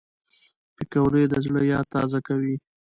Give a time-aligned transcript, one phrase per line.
[0.75, 2.55] پکورې د زړه یاد تازه کوي